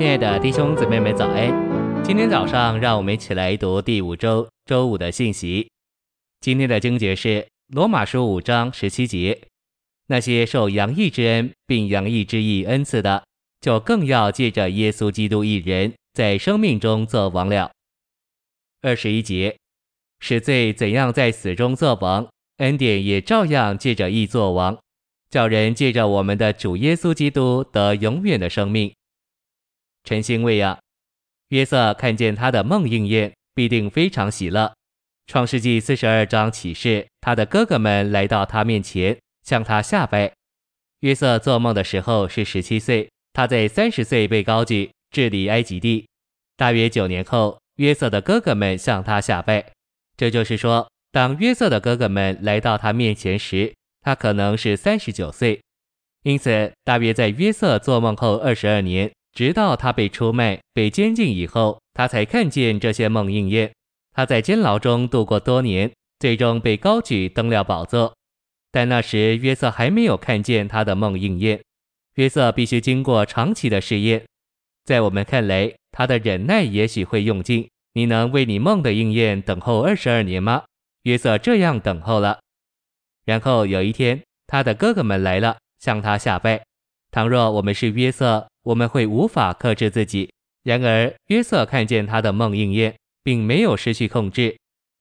[0.00, 1.52] 亲爱的弟兄姊妹们，早安！
[2.02, 5.70] 今天早上，让我们一起来读第五周周五的信息。
[6.40, 9.38] 今天的经节是罗马书五章十七节：
[10.06, 13.24] 那些受洋溢之恩并洋溢之义恩赐的，
[13.60, 17.70] 就更要借着耶稣基督一人，在生命中作王了。
[18.80, 19.54] 二十一节：
[20.18, 24.78] 使罪怎样在死中作王，恩典也照样借着义作王。
[25.28, 28.90] 叫人借着我们的主耶稣基督得永远的生命。
[30.04, 30.78] 晨星喂养，
[31.48, 34.72] 约瑟看见他的梦应验，必定非常喜乐。
[35.26, 40.32] 创世纪四十二章启示，他的哥哥们来到他面前，向他下拜。
[41.00, 46.06] 约瑟做梦的时候是十七岁，他在三十岁被高举治理埃及地。
[46.56, 49.64] 大约九年后，约瑟的哥哥们向他下拜。
[50.16, 55.60] 这就是说，当约瑟的哥哥们来到他面前时，他可能是三十九岁，
[56.24, 63.72] 因此大约在约瑟做梦后二十二年，直到他被出卖、被监禁以后，他才看见这些梦应验。
[64.12, 68.12] 他在监牢中度过多年，最终被高举登了宝座。
[68.72, 71.60] 但那时约瑟还没有看见他的梦应验。
[72.14, 74.24] 约瑟必须经过长期的试验，
[74.84, 77.68] 在我们看来，他的忍耐也许会用尽。
[77.94, 80.64] 你能为你梦的应验等候二十二年吗？
[81.04, 82.40] 约瑟这样等候了。
[83.24, 86.62] 然后有一天，他的哥哥们来了，向他下拜。
[87.10, 90.30] 倘若我们是约瑟，我们会无法克制自己。
[90.62, 94.56] 然而约瑟看见他的梦应验，并没有失去控制。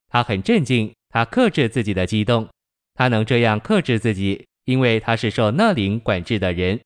[0.07, 2.47] 他很镇静，他克制自己的激动。
[2.93, 6.79] 他能这样克制自己，因为他是受那灵管制的人。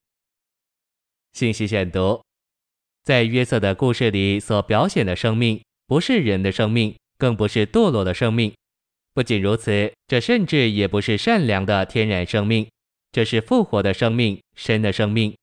[1.33, 2.21] 信息选读：
[3.03, 8.53] 在约瑟的故事里所表现的生命，不是人的生命，更不是堕落的生命。
[9.13, 12.67] 不仅如此，这甚至也不是善良的天然生命，
[13.11, 15.35] 这是复活的生命，神的生命。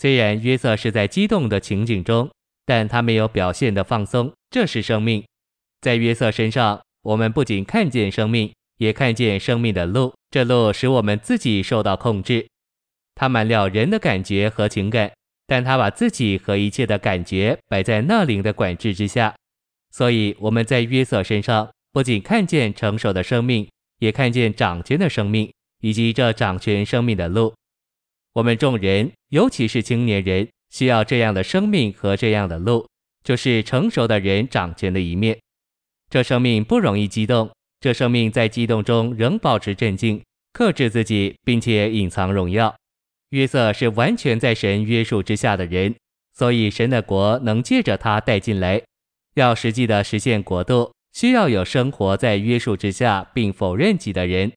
[0.00, 2.30] 虽然约瑟是在激动的情景中，
[2.64, 5.22] 但他没有表现的放松，这是生命。
[5.82, 10.14] 在约瑟身上，我们不仅看见生命，也看见生命的路。
[10.30, 12.46] 这路使我们自己受到控制。
[13.14, 15.12] 他满了人的感觉和情感，
[15.46, 19.34] 但他把自己和一切的感觉摆在那灵的管制之下。
[19.90, 21.68] 所以我们在约瑟身上。
[21.92, 27.52] 不仅看见成熟的生命，也看见掌权的生命，以及这掌权生命的路。
[28.32, 32.86] 我们众人，尤其是青年人，需要这样的生命和这样的路，
[33.24, 35.38] 就是成熟的人掌权的一面。
[36.08, 42.74] 这生命不容易激动，这生命在激动中仍保持镇静，克制自己，并且隐藏荣耀。
[43.30, 45.94] 约瑟是完全在神约束之下的人，
[46.32, 48.82] 所以神的国能借着他带进来，
[49.34, 50.92] 要实际的实现国度。
[51.12, 54.52] 需要有生活在约束之下并否认己的人。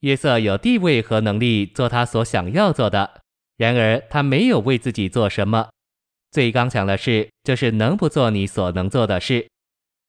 [0.00, 3.22] 约瑟有地位和能力做他所想要做的，
[3.56, 5.68] 然而他没有为自己做什么。
[6.30, 9.48] 最刚强的事就是能不做你所能做的事。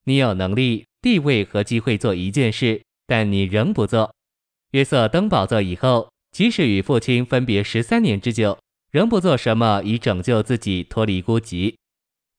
[0.05, 4.13] 你有能力、地位和机会做一件事，但你仍不做。
[4.71, 8.57] 约瑟登宝座以后，即使与父亲分别十三年之久，
[8.91, 11.75] 仍不做什么以拯救自己脱离孤寂。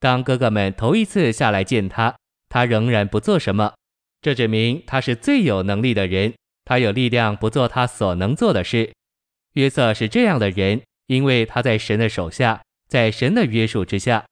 [0.00, 2.14] 当哥哥们头一次下来见他。
[2.48, 3.72] 他仍然不做什么，
[4.20, 6.34] 这指明他是最有能力的人。
[6.64, 8.92] 他有力量不做他所能做的事。
[9.54, 14.24] 约瑟是这样的人，因为他在神的手下，在神的约束之下。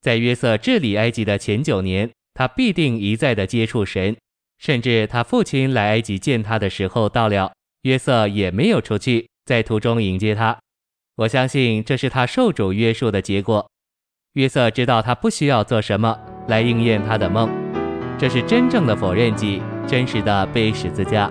[0.00, 4.16] 在约瑟治理埃及的前九年，他必定一再的接触神，
[4.58, 10.58] 甚至他父亲来埃及见他的时候到了，约瑟也没有出去，在途中迎接他。
[11.16, 13.70] 我相信这是他受主约束的结果。
[14.34, 16.18] 约瑟知道他不需要做什么。
[16.48, 17.48] 来应验他的梦，
[18.18, 21.30] 这是真正的否认己，真实的背十字架。